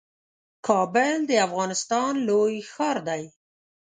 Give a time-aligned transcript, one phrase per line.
[0.67, 3.23] کابل د افغانستان لوی ښار دئ